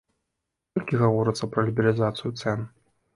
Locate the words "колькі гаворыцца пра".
0.77-1.65